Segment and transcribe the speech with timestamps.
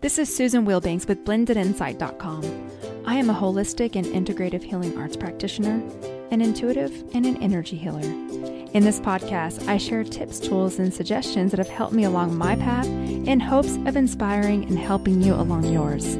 [0.00, 2.70] This is Susan Wilbanks with blendedinsight.com.
[3.04, 5.82] I am a holistic and integrative healing arts practitioner,
[6.30, 8.02] an intuitive, and an energy healer.
[8.02, 12.54] In this podcast, I share tips, tools, and suggestions that have helped me along my
[12.54, 16.16] path in hopes of inspiring and helping you along yours.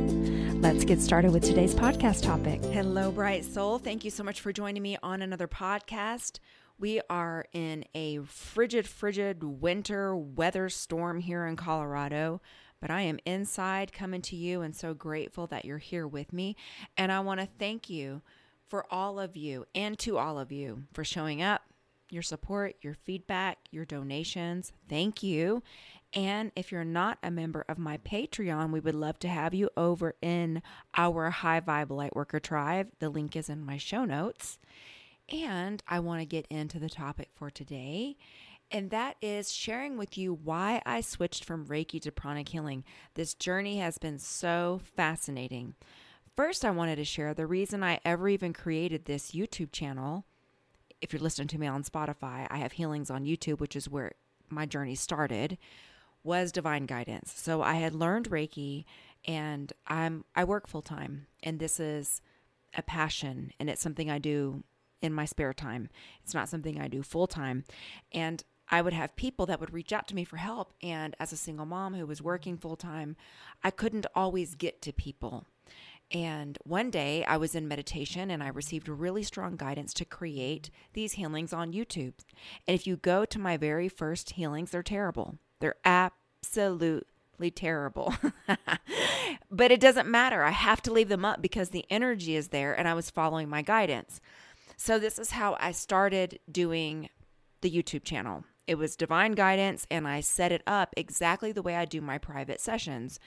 [0.57, 2.61] Let's get started with today's podcast topic.
[2.65, 3.79] Hello, Bright Soul.
[3.79, 6.41] Thank you so much for joining me on another podcast.
[6.81, 12.41] We are in a frigid, frigid winter weather storm here in Colorado,
[12.81, 16.57] but I am inside coming to you and so grateful that you're here with me.
[16.97, 18.23] And I want to thank you
[18.67, 21.63] for all of you and to all of you for showing up,
[22.11, 24.73] your support, your feedback, your donations.
[24.89, 25.63] Thank you.
[26.15, 29.69] And if you're not a member of my Patreon, we would love to have you
[29.77, 30.63] over in
[30.97, 32.91] our High Vibe Lightworker tribe.
[32.99, 34.59] The link is in my show notes.
[35.31, 38.17] And I want to get into the topic for today,
[38.71, 42.85] and that is sharing with you why I switched from Reiki to pranic healing.
[43.15, 45.75] This journey has been so fascinating.
[46.37, 50.25] First, I wanted to share the reason I ever even created this YouTube channel.
[51.01, 54.13] If you're listening to me on Spotify, I have Healings on YouTube, which is where
[54.51, 55.59] my journey started
[56.23, 57.33] was divine guidance.
[57.35, 58.85] So I had learned Reiki
[59.25, 62.21] and I'm I work full time and this is
[62.77, 64.63] a passion and it's something I do
[65.01, 65.89] in my spare time.
[66.23, 67.65] It's not something I do full time.
[68.13, 71.33] And I would have people that would reach out to me for help and as
[71.33, 73.17] a single mom who was working full time,
[73.63, 75.47] I couldn't always get to people.
[76.11, 80.71] And one day I was in meditation and I received really strong guidance to create
[80.95, 82.15] these healings on YouTube.
[82.67, 85.39] And if you go to my very first healings, they're terrible.
[85.61, 88.15] They're absolutely terrible.
[89.51, 90.43] but it doesn't matter.
[90.43, 93.49] I have to leave them up because the energy is there and I was following
[93.49, 94.21] my guidance.
[94.81, 97.09] So, this is how I started doing
[97.63, 98.45] the YouTube channel.
[98.69, 102.19] It was divine guidance, and I set it up exactly the way I do my
[102.19, 103.19] private sessions.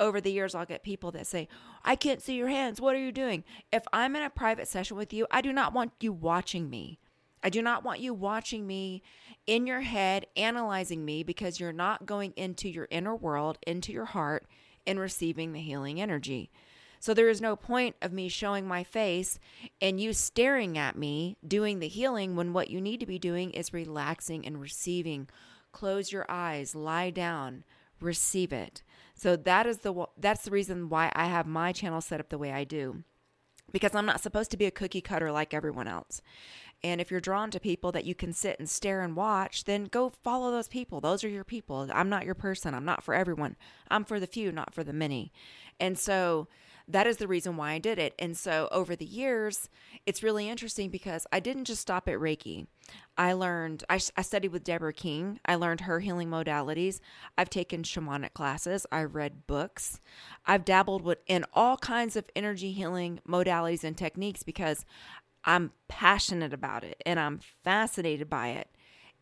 [0.00, 1.46] Over the years, I'll get people that say,
[1.84, 2.80] I can't see your hands.
[2.80, 3.44] What are you doing?
[3.72, 6.98] If I'm in a private session with you, I do not want you watching me.
[7.40, 9.04] I do not want you watching me
[9.46, 14.06] in your head, analyzing me because you're not going into your inner world, into your
[14.06, 14.44] heart,
[14.88, 16.50] and receiving the healing energy.
[17.00, 19.38] So there is no point of me showing my face
[19.80, 23.50] and you staring at me doing the healing when what you need to be doing
[23.52, 25.28] is relaxing and receiving.
[25.72, 27.64] Close your eyes, lie down,
[28.00, 28.82] receive it.
[29.14, 32.38] So that is the that's the reason why I have my channel set up the
[32.38, 33.02] way I do.
[33.72, 36.20] Because I'm not supposed to be a cookie cutter like everyone else.
[36.82, 39.84] And if you're drawn to people that you can sit and stare and watch, then
[39.84, 41.00] go follow those people.
[41.00, 41.88] Those are your people.
[41.92, 42.74] I'm not your person.
[42.74, 43.56] I'm not for everyone.
[43.90, 45.32] I'm for the few, not for the many.
[45.78, 46.48] And so
[46.92, 48.14] that is the reason why I did it.
[48.18, 49.68] And so over the years,
[50.06, 52.66] it's really interesting because I didn't just stop at Reiki.
[53.16, 55.38] I learned, I, I, studied with Deborah King.
[55.44, 57.00] I learned her healing modalities.
[57.38, 58.86] I've taken shamanic classes.
[58.90, 60.00] I've read books.
[60.46, 64.84] I've dabbled with in all kinds of energy healing modalities and techniques because
[65.44, 68.68] I'm passionate about it and I'm fascinated by it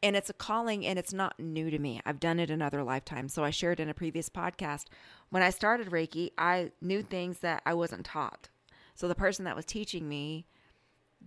[0.02, 2.00] and it's a calling and it's not new to me.
[2.06, 3.34] I've done it in other lifetimes.
[3.34, 4.86] So I shared in a previous podcast.
[5.30, 8.48] When I started Reiki, I knew things that I wasn't taught.
[8.94, 10.46] So the person that was teaching me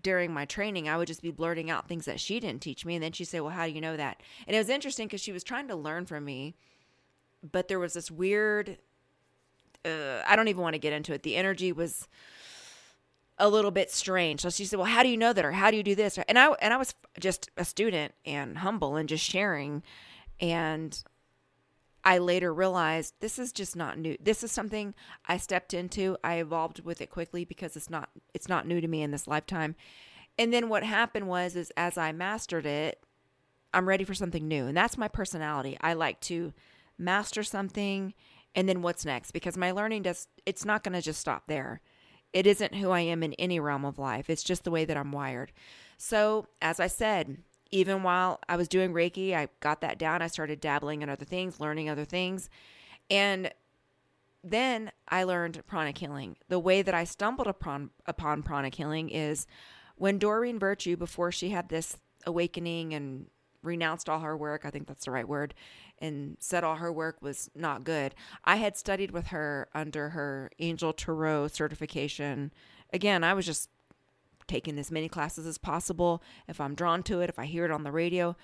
[0.02, 2.96] during my training, I would just be blurting out things that she didn't teach me.
[2.96, 4.22] And then she'd say, Well, how do you know that?
[4.48, 6.56] And it was interesting because she was trying to learn from me,
[7.50, 8.78] but there was this weird,
[9.86, 11.24] uh, I don't even want to get into it.
[11.24, 12.08] The energy was
[13.42, 14.42] a little bit strange.
[14.42, 16.18] So she said, "Well, how do you know that, or how do you do this?"
[16.30, 19.84] And I and I was just a student and humble and just sharing,
[20.40, 21.04] and
[22.04, 24.16] I later realized this is just not new.
[24.22, 24.94] This is something
[25.26, 26.18] I stepped into.
[26.24, 29.28] I evolved with it quickly because it's not it's not new to me in this
[29.28, 29.76] lifetime.
[30.38, 33.04] And then what happened was is as I mastered it,
[33.74, 34.68] I'm ready for something new.
[34.68, 35.78] And that's my personality.
[35.82, 36.54] I like to
[36.98, 38.14] master something
[38.54, 41.82] and then what's next because my learning does it's not going to just stop there.
[42.34, 44.30] It isn't who I am in any realm of life.
[44.30, 45.52] It's just the way that I'm wired.
[45.98, 47.38] So, as I said,
[47.72, 50.22] even while I was doing Reiki, I got that down.
[50.22, 52.50] I started dabbling in other things, learning other things.
[53.10, 53.52] And
[54.44, 56.38] then I learned pranic healing.
[56.50, 59.46] The way that I stumbled upon upon pranic healing is
[59.96, 63.28] when Doreen Virtue, before she had this awakening and
[63.64, 65.54] renounced all her work, I think that's the right word,
[66.00, 68.16] and said all her work was not good.
[68.44, 72.52] I had studied with her under her Angel Tarot certification.
[72.94, 73.70] Again, I was just
[74.48, 76.22] taking as many classes as possible.
[76.48, 78.36] If I'm drawn to it, if I hear it on the radio,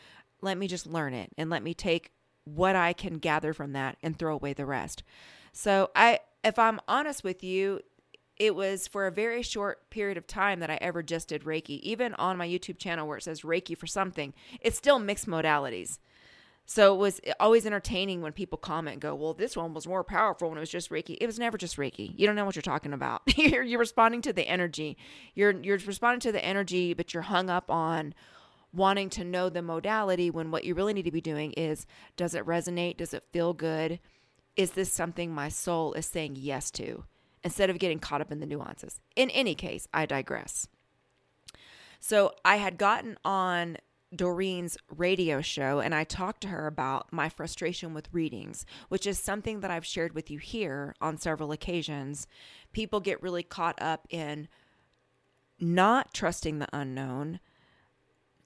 [0.42, 2.12] let me just learn it and let me take
[2.46, 5.04] what I can gather from that and throw away the rest.
[5.52, 7.82] So, I if I'm honest with you,
[8.40, 11.80] it was for a very short period of time that I ever just did Reiki.
[11.82, 16.00] Even on my YouTube channel where it says Reiki for something, it's still mixed modalities.
[16.70, 20.04] So it was always entertaining when people comment and go, well, this one was more
[20.04, 21.18] powerful when it was just Reiki.
[21.22, 22.12] It was never just Reiki.
[22.18, 23.22] You don't know what you're talking about.
[23.38, 24.98] you're, you're responding to the energy.
[25.34, 28.14] You're, you're responding to the energy, but you're hung up on
[28.74, 31.88] wanting to know the modality when what you really need to be doing is
[32.18, 32.98] does it resonate?
[32.98, 34.02] Does it feel good?
[34.58, 37.06] Is this something my soul is saying yes to?
[37.44, 39.00] Instead of getting caught up in the nuances.
[39.16, 40.68] In any case, I digress.
[42.00, 43.78] So I had gotten on
[44.16, 49.20] Doreen's radio show and I talked to her about my frustration with readings, which is
[49.20, 52.28] something that I've shared with you here on several occasions.
[52.72, 54.48] People get really caught up in
[55.60, 57.40] not trusting the unknown,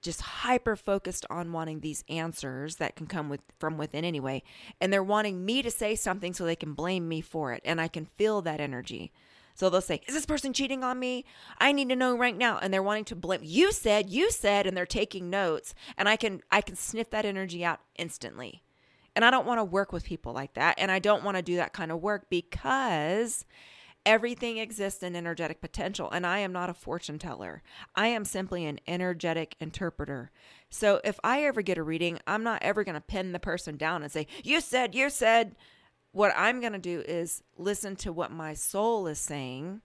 [0.01, 4.43] just hyper focused on wanting these answers that can come with from within anyway,
[4.79, 7.79] and they're wanting me to say something so they can blame me for it and
[7.79, 9.11] I can feel that energy.
[9.53, 11.25] So they'll say, Is this person cheating on me?
[11.59, 12.57] I need to know right now.
[12.57, 15.73] And they're wanting to blame you said, you said, and they're taking notes.
[15.97, 18.63] And I can I can sniff that energy out instantly.
[19.15, 20.75] And I don't want to work with people like that.
[20.77, 23.45] And I don't want to do that kind of work because
[24.05, 26.09] everything exists in energetic potential.
[26.09, 27.61] And I am not a fortune teller.
[27.95, 30.31] I am simply an energetic interpreter.
[30.69, 33.77] So if I ever get a reading, I'm not ever going to pin the person
[33.77, 35.55] down and say, You said, you said
[36.11, 39.81] what I'm going to do is listen to what my soul is saying.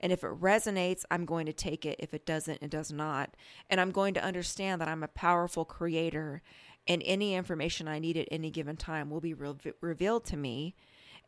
[0.00, 1.96] And if it resonates, I'm going to take it.
[1.98, 3.36] If it doesn't, it does not.
[3.68, 6.42] And I'm going to understand that I'm a powerful creator
[6.88, 10.74] and any information I need at any given time will be re- revealed to me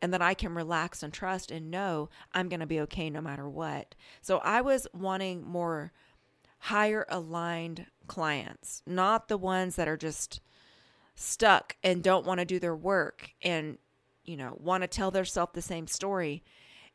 [0.01, 3.21] and that I can relax and trust and know I'm going to be okay no
[3.21, 3.95] matter what.
[4.21, 5.91] So I was wanting more
[6.59, 10.41] higher aligned clients, not the ones that are just
[11.15, 13.77] stuck and don't want to do their work and
[14.25, 16.43] you know, want to tell themselves the same story.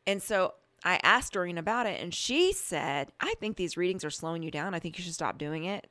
[0.07, 4.09] And so I asked Doreen about it, and she said, I think these readings are
[4.09, 4.73] slowing you down.
[4.73, 5.89] I think you should stop doing it.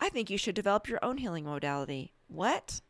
[0.00, 2.14] I think you should develop your own healing modality.
[2.26, 2.80] What?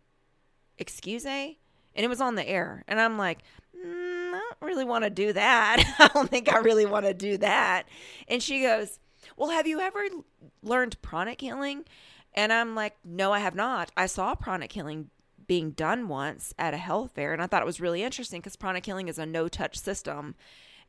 [0.78, 1.58] Excuse me?
[2.00, 2.82] And it was on the air.
[2.88, 3.41] And I'm like,
[3.76, 5.85] mm, I don't really want to do that.
[5.99, 7.82] I don't think I really want to do that.
[8.26, 8.99] And she goes,
[9.37, 10.02] Well, have you ever
[10.62, 11.85] learned pranic healing?
[12.32, 13.93] And I'm like, No, I have not.
[13.99, 15.11] I saw pranic healing
[15.47, 18.56] being done once at a health fair, and I thought it was really interesting because
[18.56, 20.37] pranic healing is a no touch system.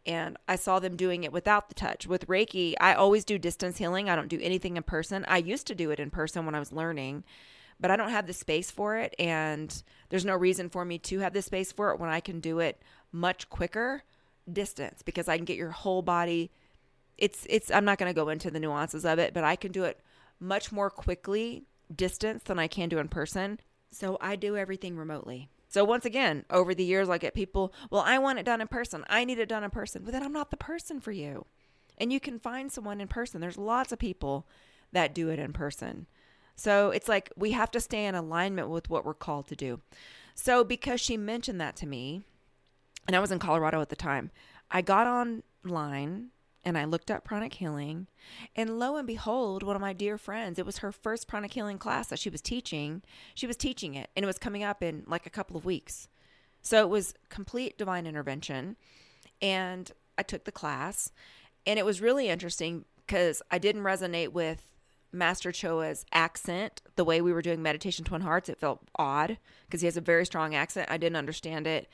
[0.06, 2.08] And I saw them doing it without the touch.
[2.08, 4.10] With Reiki, I always do distance healing.
[4.10, 5.26] I don't do anything in person.
[5.28, 7.26] I used to do it in person when I was learning,
[7.82, 9.16] but I don't have the space for it.
[9.20, 12.40] And there's no reason for me to have the space for it when I can
[12.40, 12.82] do it
[13.12, 14.04] much quicker
[14.52, 16.52] distance because I can get your whole body.
[17.18, 19.72] It's, it's, I'm not going to go into the nuances of it, but I can
[19.72, 20.00] do it
[20.40, 23.60] much more quickly distance than I can do in person.
[23.92, 25.50] So I do everything remotely.
[25.68, 28.68] So once again, over the years, I get people, well, I want it done in
[28.68, 29.06] person.
[29.10, 30.04] I need it done in person.
[30.04, 31.46] But then I'm not the person for you.
[31.98, 33.42] And you can find someone in person.
[33.42, 34.48] There's lots of people
[34.92, 36.08] that do it in person.
[36.56, 39.82] So it's like we have to stay in alignment with what we're called to do.
[40.36, 42.22] So because she mentioned that to me,
[43.08, 44.32] and I was in Colorado at the time,
[44.70, 46.30] I got online
[46.64, 48.08] and I looked up pranic healing,
[48.56, 51.80] and lo and behold, one of my dear friends, it was her first pranic healing
[51.80, 53.02] class that she was teaching.
[53.34, 56.08] She was teaching it, and it was coming up in like a couple of weeks.
[56.62, 58.76] So it was complete divine intervention.
[59.42, 61.12] And I took the class,
[61.66, 64.71] and it was really interesting because I didn't resonate with
[65.12, 68.50] Master Choa's accent, the way we were doing meditation twin hearts.
[68.50, 70.90] It felt odd because he has a very strong accent.
[70.90, 71.90] I didn't understand it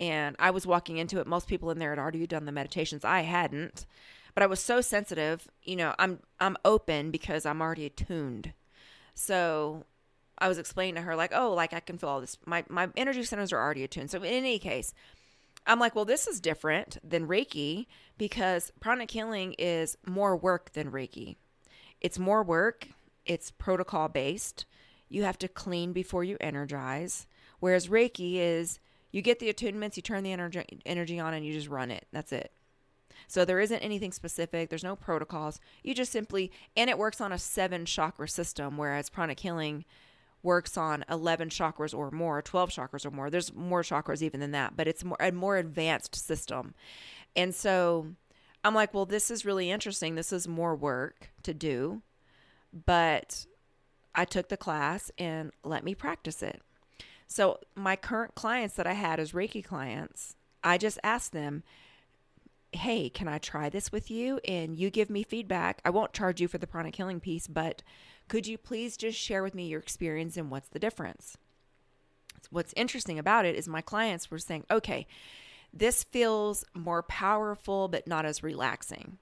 [0.00, 1.26] and I was walking into it.
[1.26, 3.04] Most people in there had already done the meditations.
[3.04, 3.86] I hadn't,
[4.34, 5.46] but I was so sensitive.
[5.62, 8.54] You know, I'm I'm open because I'm already attuned.
[9.14, 9.84] So
[10.38, 12.38] I was explaining to her like, oh, like I can feel all this.
[12.46, 14.10] My my energy centers are already attuned.
[14.10, 14.94] So in any case,
[15.66, 20.90] I'm like, well, this is different than Reiki because pranic healing is more work than
[20.90, 21.36] Reiki.
[22.00, 22.88] It's more work.
[23.26, 24.64] It's protocol based.
[25.08, 27.26] You have to clean before you energize.
[27.58, 28.78] Whereas Reiki is
[29.12, 32.06] you get the attunements, you turn the energy energy on, and you just run it.
[32.12, 32.52] That's it.
[33.26, 34.70] So there isn't anything specific.
[34.70, 35.60] There's no protocols.
[35.82, 39.84] You just simply and it works on a seven chakra system, whereas pranic healing
[40.42, 43.28] works on 11 chakras or more, 12 chakras or more.
[43.28, 46.74] There's more chakras even than that, but it's more a more advanced system.
[47.36, 48.08] And so
[48.64, 50.14] I'm like, well, this is really interesting.
[50.14, 52.02] This is more work to do,
[52.86, 53.46] but
[54.14, 56.60] I took the class and let me practice it.
[57.26, 61.62] So, my current clients that I had as Reiki clients, I just asked them,
[62.72, 64.40] Hey, can I try this with you?
[64.46, 65.80] And you give me feedback.
[65.84, 67.82] I won't charge you for the pranic healing piece, but
[68.28, 71.36] could you please just share with me your experience and what's the difference?
[72.50, 75.06] What's interesting about it is my clients were saying, Okay,
[75.72, 79.18] this feels more powerful, but not as relaxing.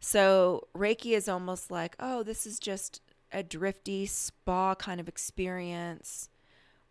[0.00, 3.00] So, Reiki is almost like, Oh, this is just
[3.32, 6.28] a drifty spa kind of experience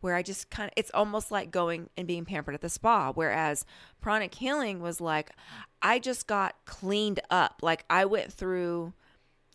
[0.01, 3.11] where I just kind of, it's almost like going and being pampered at the spa.
[3.13, 3.65] Whereas
[4.01, 5.31] pranic healing was like,
[5.81, 7.59] I just got cleaned up.
[7.63, 8.93] Like I went through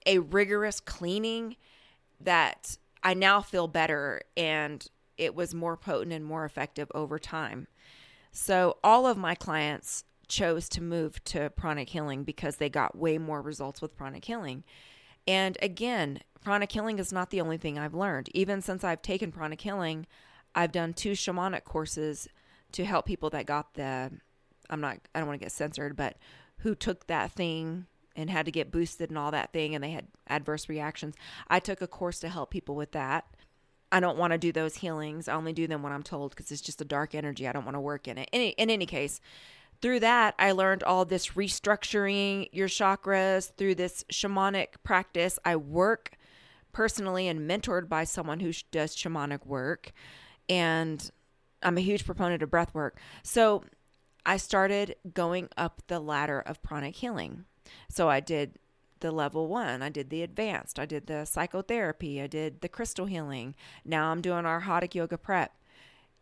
[0.04, 1.56] a rigorous cleaning
[2.20, 4.84] that I now feel better and
[5.16, 7.68] it was more potent and more effective over time.
[8.32, 13.18] So all of my clients chose to move to pranic healing because they got way
[13.18, 14.64] more results with pranic healing.
[15.26, 18.30] And again, pranic healing is not the only thing I've learned.
[18.34, 20.06] Even since I've taken pranic healing,
[20.54, 22.26] I've done two shamanic courses
[22.72, 24.10] to help people that got the
[24.70, 26.16] I'm not I don't want to get censored, but
[26.58, 27.86] who took that thing
[28.16, 31.14] and had to get boosted and all that thing and they had adverse reactions.
[31.48, 33.26] I took a course to help people with that.
[33.92, 35.28] I don't want to do those healings.
[35.28, 37.46] I only do them when I'm told because it's just a dark energy.
[37.46, 38.28] I don't want to work in it.
[38.32, 39.20] In, in any case,
[39.82, 45.38] through that, I learned all this restructuring your chakras through this shamanic practice.
[45.44, 46.12] I work
[46.72, 49.92] personally and mentored by someone who does shamanic work.
[50.48, 51.10] And
[51.62, 52.98] I'm a huge proponent of breath work.
[53.22, 53.64] So
[54.24, 57.44] I started going up the ladder of pranic healing.
[57.90, 58.58] So I did
[59.02, 63.06] the level one, I did the advanced, I did the psychotherapy, I did the crystal
[63.06, 63.54] healing.
[63.84, 65.54] Now I'm doing our Arhatic yoga prep.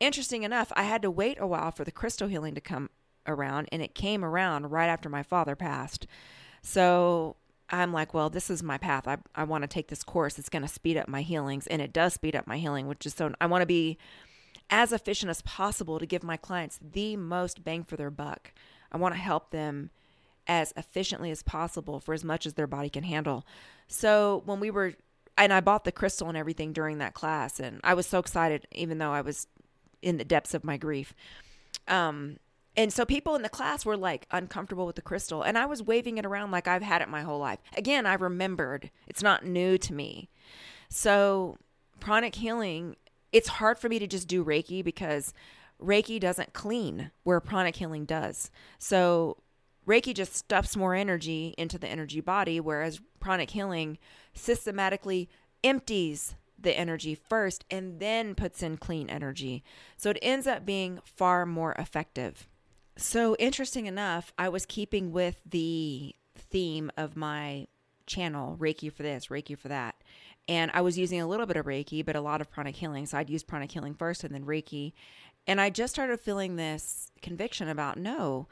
[0.00, 2.90] Interesting enough, I had to wait a while for the crystal healing to come
[3.26, 6.06] around, and it came around right after my father passed.
[6.62, 7.36] So
[7.68, 9.06] I'm like, well, this is my path.
[9.06, 10.38] I, I want to take this course.
[10.38, 13.06] It's going to speed up my healings, and it does speed up my healing, which
[13.06, 13.98] is so I want to be
[14.70, 18.52] as efficient as possible to give my clients the most bang for their buck.
[18.90, 19.90] I want to help them
[20.46, 23.46] as efficiently as possible for as much as their body can handle.
[23.88, 24.94] So when we were,
[25.36, 28.66] and I bought the crystal and everything during that class, and I was so excited,
[28.72, 29.46] even though I was
[30.02, 31.14] in the depths of my grief.
[31.88, 32.38] Um,
[32.76, 35.82] and so people in the class were like uncomfortable with the crystal, and I was
[35.82, 37.58] waving it around like I've had it my whole life.
[37.76, 40.30] Again, I remembered it's not new to me.
[40.88, 41.58] So,
[41.98, 42.96] pranic healing,
[43.32, 45.34] it's hard for me to just do Reiki because
[45.82, 48.50] Reiki doesn't clean where pranic healing does.
[48.78, 49.38] So,
[49.90, 53.98] Reiki just stuffs more energy into the energy body, whereas pranic healing
[54.32, 55.28] systematically
[55.64, 59.64] empties the energy first and then puts in clean energy.
[59.96, 62.46] So it ends up being far more effective.
[62.96, 67.66] So, interesting enough, I was keeping with the theme of my
[68.06, 69.96] channel Reiki for this, Reiki for that.
[70.46, 73.06] And I was using a little bit of Reiki, but a lot of pranic healing.
[73.06, 74.92] So I'd use pranic healing first and then Reiki.
[75.48, 78.46] And I just started feeling this conviction about no,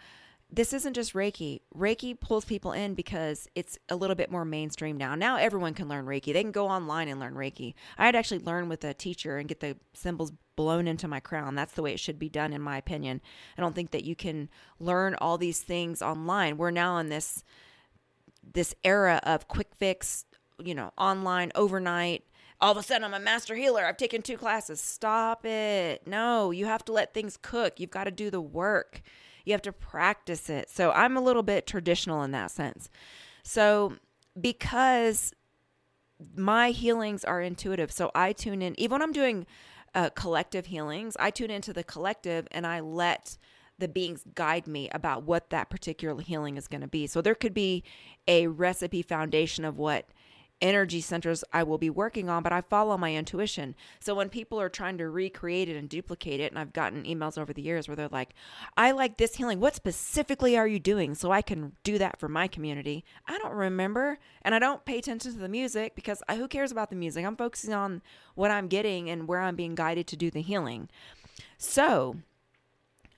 [0.50, 1.60] this isn't just Reiki.
[1.76, 5.14] Reiki pulls people in because it's a little bit more mainstream now.
[5.14, 6.32] Now everyone can learn Reiki.
[6.32, 7.74] They can go online and learn Reiki.
[7.98, 11.54] I had actually learned with a teacher and get the symbols blown into my crown.
[11.54, 13.20] That's the way it should be done, in my opinion.
[13.56, 14.48] I don't think that you can
[14.80, 16.56] learn all these things online.
[16.56, 17.44] We're now in this
[18.54, 20.24] this era of quick fix,
[20.58, 22.24] you know, online overnight.
[22.60, 23.84] All of a sudden, I'm a master healer.
[23.84, 24.80] I've taken two classes.
[24.80, 26.06] Stop it.
[26.06, 27.78] No, you have to let things cook.
[27.78, 29.02] You've got to do the work.
[29.48, 30.68] You have to practice it.
[30.68, 32.90] So I'm a little bit traditional in that sense.
[33.42, 33.94] So
[34.38, 35.32] because
[36.36, 39.46] my healings are intuitive, so I tune in, even when I'm doing
[39.94, 43.38] uh, collective healings, I tune into the collective and I let
[43.78, 47.06] the beings guide me about what that particular healing is going to be.
[47.06, 47.84] So there could be
[48.26, 50.08] a recipe foundation of what
[50.60, 53.74] energy centers I will be working on, but I follow my intuition.
[54.00, 57.38] So when people are trying to recreate it and duplicate it, and I've gotten emails
[57.38, 58.34] over the years where they're like,
[58.76, 59.60] I like this healing.
[59.60, 63.04] What specifically are you doing so I can do that for my community?
[63.26, 64.18] I don't remember.
[64.42, 67.24] And I don't pay attention to the music because I, who cares about the music?
[67.24, 68.02] I'm focusing on
[68.34, 70.88] what I'm getting and where I'm being guided to do the healing.
[71.56, 72.16] So,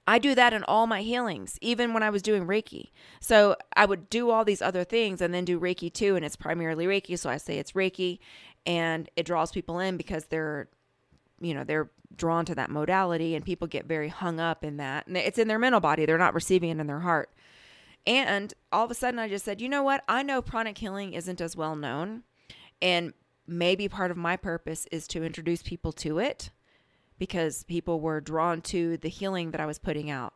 [0.07, 2.91] I do that in all my healings, even when I was doing Reiki.
[3.21, 6.37] So I would do all these other things and then do Reiki too, and it's
[6.37, 7.19] primarily Reiki.
[7.19, 8.19] So I say it's Reiki,
[8.67, 10.69] and it draws people in because they're,
[11.41, 15.07] you know, they're drawn to that modality, and people get very hung up in that.
[15.07, 17.31] And it's in their mental body, they're not receiving it in their heart.
[18.07, 20.03] And all of a sudden, I just said, you know what?
[20.09, 22.23] I know pranic healing isn't as well known.
[22.83, 23.13] And
[23.47, 26.51] maybe part of my purpose is to introduce people to it
[27.21, 30.33] because people were drawn to the healing that I was putting out.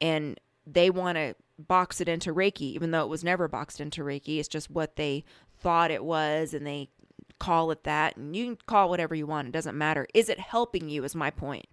[0.00, 4.02] And they want to box it into Reiki, even though it was never boxed into
[4.02, 4.40] Reiki.
[4.40, 5.24] It's just what they
[5.60, 6.90] thought it was, and they
[7.38, 8.16] call it that.
[8.16, 10.08] And you can call whatever you want, it doesn't matter.
[10.12, 11.04] Is it helping you?
[11.04, 11.66] Is my point.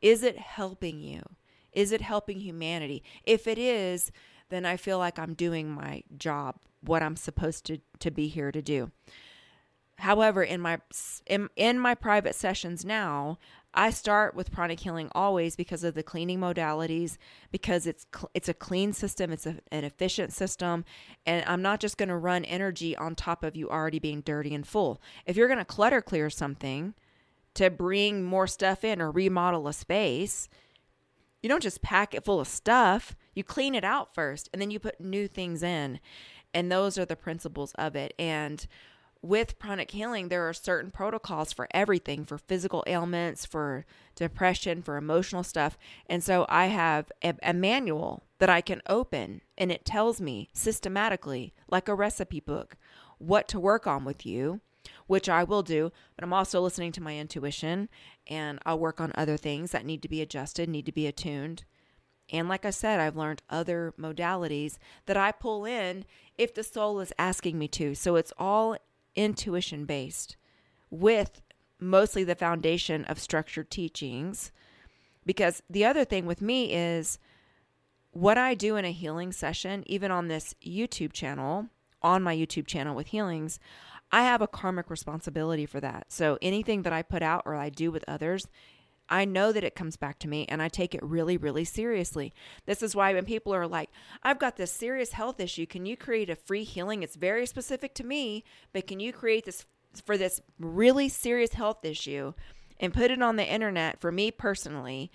[0.00, 1.20] Is it helping you?
[1.72, 3.02] Is it helping humanity?
[3.24, 4.10] If it is,
[4.48, 8.52] then I feel like I'm doing my job, what I'm supposed to, to be here
[8.52, 8.90] to do.
[9.98, 10.78] However, in my
[11.26, 13.38] in, in my private sessions now,
[13.74, 17.18] I start with pranic healing always because of the cleaning modalities,
[17.52, 20.84] because it's it's a clean system, it's a, an efficient system,
[21.26, 24.54] and I'm not just going to run energy on top of you already being dirty
[24.54, 25.00] and full.
[25.26, 26.94] If you're going to clutter clear something
[27.54, 30.48] to bring more stuff in or remodel a space,
[31.42, 33.16] you don't just pack it full of stuff.
[33.34, 36.00] You clean it out first and then you put new things in.
[36.54, 38.14] And those are the principles of it.
[38.18, 38.66] And
[39.22, 43.84] with pranic healing, there are certain protocols for everything for physical ailments, for
[44.14, 45.76] depression, for emotional stuff.
[46.06, 50.48] And so I have a, a, manual that I can open and it tells me
[50.52, 52.76] systematically, like a recipe book,
[53.18, 54.60] what to work on with you,
[55.08, 55.90] which I will do.
[56.14, 57.88] But I'm also listening to my intuition
[58.28, 61.64] and I'll work on other things that need to be adjusted, need to be attuned.
[62.30, 66.04] And like I said, I've learned other modalities that I pull in
[66.36, 67.94] if the soul is asking me to.
[67.94, 68.76] So it's all
[69.18, 70.36] intuition based
[70.90, 71.42] with
[71.80, 74.52] mostly the foundation of structured teachings.
[75.26, 77.18] Because the other thing with me is
[78.12, 81.66] what I do in a healing session, even on this YouTube channel,
[82.00, 83.58] on my YouTube channel with healings,
[84.10, 86.06] I have a karmic responsibility for that.
[86.08, 88.46] So anything that I put out or I do with others,
[89.08, 92.32] I know that it comes back to me and I take it really, really seriously.
[92.66, 93.90] This is why when people are like,
[94.22, 97.02] I've got this serious health issue, can you create a free healing?
[97.02, 99.66] It's very specific to me, but can you create this
[100.04, 102.34] for this really serious health issue
[102.78, 105.10] and put it on the internet for me personally?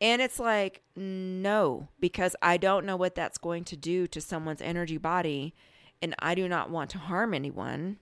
[0.00, 4.62] And it's like, no, because I don't know what that's going to do to someone's
[4.62, 5.54] energy body.
[6.02, 7.98] And I do not want to harm anyone.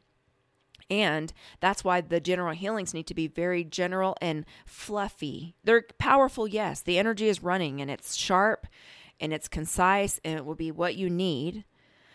[0.90, 5.54] And that's why the general healings need to be very general and fluffy.
[5.64, 6.80] They're powerful, yes.
[6.80, 8.66] The energy is running and it's sharp
[9.20, 11.64] and it's concise and it will be what you need.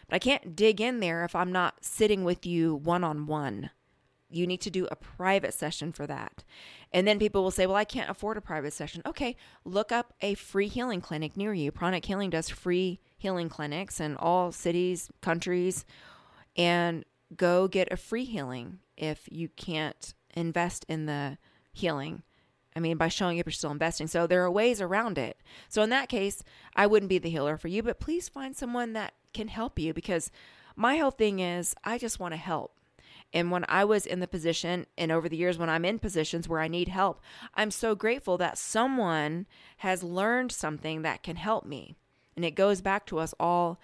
[0.08, 3.70] But I can't dig in there if I'm not sitting with you one on one.
[4.30, 6.44] You need to do a private session for that.
[6.92, 9.04] And then people will say, Well, I can't afford a private session.
[9.06, 11.72] Okay, look up a free healing clinic near you.
[11.72, 15.86] Pranic Healing does free healing clinics in all cities, countries,
[16.58, 17.06] and
[17.38, 21.38] go get a free healing if you can't invest in the
[21.72, 22.24] healing.
[22.76, 24.08] I mean, by showing up, you're still investing.
[24.08, 25.38] So there are ways around it.
[25.70, 26.44] So in that case,
[26.76, 29.94] I wouldn't be the healer for you, but please find someone that can help you
[29.94, 30.32] because
[30.76, 32.80] my whole thing is I just want to help.
[33.32, 36.48] And when I was in the position, and over the years when I'm in positions
[36.48, 37.20] where I need help,
[37.56, 41.96] I'm so grateful that someone has learned something that can help me.
[42.36, 43.80] And it goes back to us all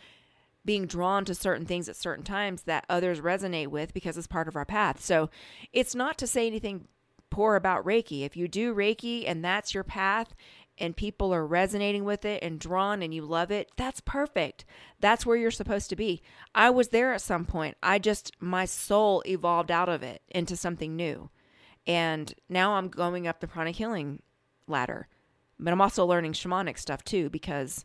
[0.65, 4.47] being drawn to certain things at certain times that others resonate with because it's part
[4.47, 5.01] of our path.
[5.01, 5.29] So
[5.73, 6.87] it's not to say anything
[7.29, 8.25] poor about Reiki.
[8.25, 10.35] If you do Reiki and that's your path
[10.77, 14.65] and people are resonating with it and drawn and you love it, that's perfect.
[14.99, 16.21] That's where you're supposed to be.
[16.55, 17.77] I was there at some point.
[17.83, 21.29] I just, my soul evolved out of it into something new.
[21.87, 24.21] And now I'm going up the pranic healing
[24.67, 25.07] ladder.
[25.59, 27.83] But I'm also learning shamanic stuff too because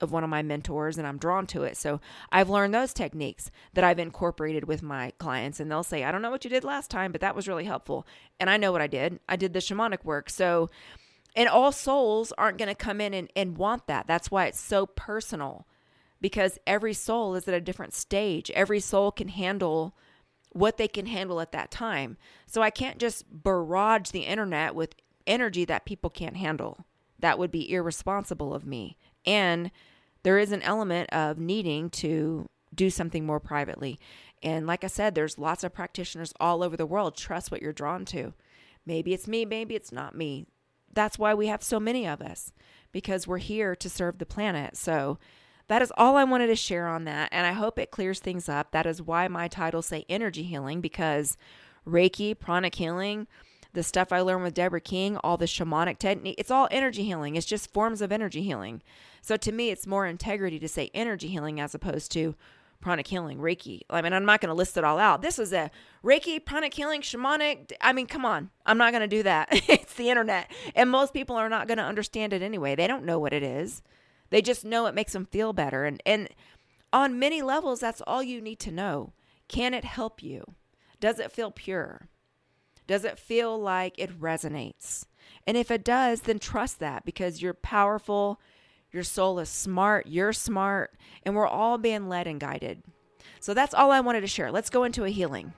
[0.00, 1.76] of one of my mentors and I'm drawn to it.
[1.76, 6.12] So I've learned those techniques that I've incorporated with my clients and they'll say, I
[6.12, 8.06] don't know what you did last time, but that was really helpful.
[8.38, 9.20] And I know what I did.
[9.28, 10.28] I did the shamanic work.
[10.28, 10.70] So,
[11.34, 14.06] and all souls aren't going to come in and, and want that.
[14.06, 15.66] That's why it's so personal
[16.20, 18.50] because every soul is at a different stage.
[18.52, 19.94] Every soul can handle
[20.50, 22.16] what they can handle at that time.
[22.46, 24.94] So I can't just barrage the internet with
[25.26, 26.86] energy that people can't handle.
[27.18, 28.96] That would be irresponsible of me.
[29.26, 29.70] And
[30.22, 33.98] there is an element of needing to do something more privately.
[34.42, 37.16] And like I said, there's lots of practitioners all over the world.
[37.16, 38.34] Trust what you're drawn to.
[38.84, 40.46] Maybe it's me, maybe it's not me.
[40.92, 42.52] That's why we have so many of us
[42.92, 44.76] because we're here to serve the planet.
[44.76, 45.18] So
[45.68, 47.28] that is all I wanted to share on that.
[47.32, 48.70] And I hope it clears things up.
[48.70, 51.36] That is why my titles say energy healing because
[51.86, 53.26] Reiki, pranic healing,
[53.76, 57.36] the stuff I learned with Deborah King, all the shamanic technique, it's all energy healing.
[57.36, 58.82] It's just forms of energy healing.
[59.20, 62.34] So to me, it's more integrity to say energy healing as opposed to
[62.80, 63.82] pranic healing, Reiki.
[63.90, 65.20] I mean, I'm not going to list it all out.
[65.20, 65.70] This is a
[66.02, 67.72] Reiki, pranic healing, shamanic.
[67.82, 68.50] I mean, come on.
[68.64, 69.48] I'm not going to do that.
[69.52, 70.50] it's the internet.
[70.74, 72.74] And most people are not going to understand it anyway.
[72.74, 73.82] They don't know what it is.
[74.30, 75.84] They just know it makes them feel better.
[75.84, 76.30] And, and
[76.94, 79.12] on many levels, that's all you need to know.
[79.48, 80.54] Can it help you?
[80.98, 82.08] Does it feel pure?
[82.86, 85.06] Does it feel like it resonates?
[85.46, 88.40] And if it does, then trust that because you're powerful,
[88.92, 92.82] your soul is smart, you're smart, and we're all being led and guided.
[93.40, 94.50] So that's all I wanted to share.
[94.50, 95.52] Let's go into a healing.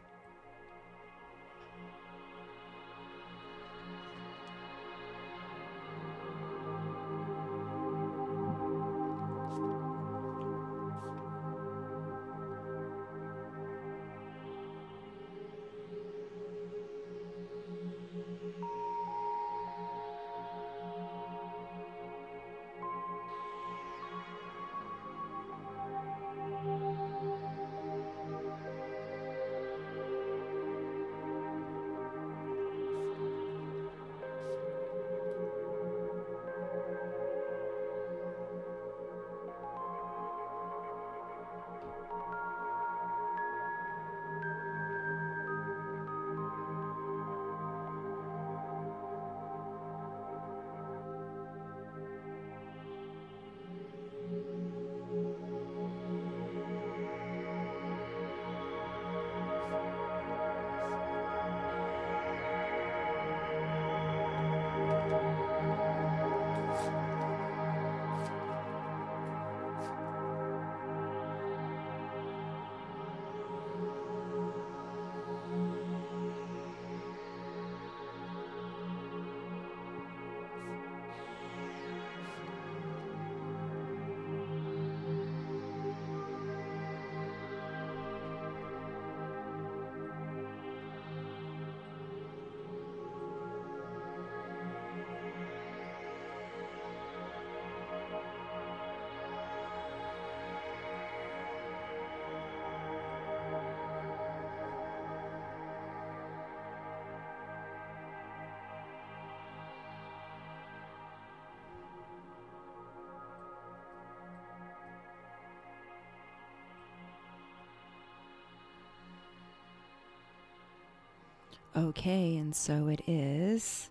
[121.76, 123.90] Okay, and so it is.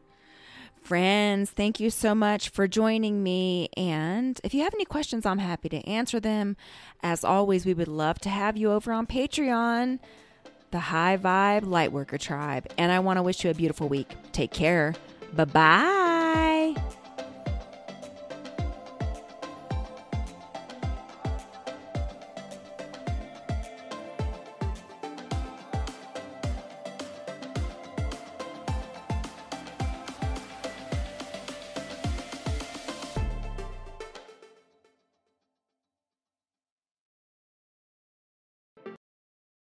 [0.81, 3.67] Friends, thank you so much for joining me.
[3.75, 6.55] And if you have any questions, I'm happy to answer them.
[7.03, 9.99] As always, we would love to have you over on Patreon,
[10.71, 12.71] the High Vibe Lightworker Tribe.
[12.77, 14.15] And I want to wish you a beautiful week.
[14.31, 14.95] Take care.
[15.33, 16.16] Bye bye.